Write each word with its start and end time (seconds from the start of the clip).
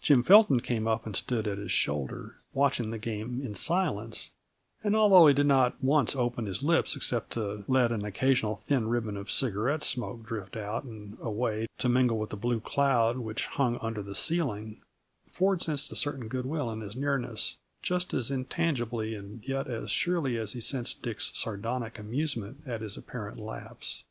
Jim 0.00 0.22
Felton 0.22 0.60
came 0.60 0.86
up 0.86 1.06
and 1.06 1.16
stood 1.16 1.48
at 1.48 1.58
his 1.58 1.72
shoulder, 1.72 2.36
watching 2.52 2.92
the 2.92 2.98
game 3.00 3.40
in 3.44 3.52
silence; 3.52 4.30
and 4.84 4.94
although 4.94 5.26
he 5.26 5.34
did 5.34 5.46
not 5.46 5.74
once 5.82 6.14
open 6.14 6.46
his 6.46 6.62
lips 6.62 6.94
except 6.94 7.32
to 7.32 7.64
let 7.66 7.90
an 7.90 8.04
occasional 8.04 8.62
thin 8.68 8.86
ribbon 8.88 9.16
of 9.16 9.28
cigarette 9.28 9.82
smoke 9.82 10.24
drift 10.24 10.56
out 10.56 10.84
and 10.84 11.18
away 11.20 11.66
to 11.78 11.88
mingle 11.88 12.16
with 12.16 12.30
the 12.30 12.36
blue 12.36 12.60
cloud 12.60 13.16
which 13.18 13.46
hung 13.46 13.76
under 13.82 14.04
the 14.04 14.14
ceiling, 14.14 14.82
Ford 15.32 15.60
sensed 15.60 15.90
a 15.90 15.96
certain 15.96 16.28
good 16.28 16.46
will 16.46 16.70
in 16.70 16.80
his 16.80 16.94
nearness, 16.94 17.56
just 17.82 18.14
as 18.14 18.30
intangibly 18.30 19.16
and 19.16 19.42
yet 19.48 19.66
as 19.66 19.90
surely 19.90 20.38
as 20.38 20.52
he 20.52 20.60
sensed 20.60 21.02
Dick's 21.02 21.32
sardonic 21.34 21.98
amusement 21.98 22.62
at 22.68 22.82
his 22.82 22.96
apparent 22.96 23.36
lapse. 23.40 24.04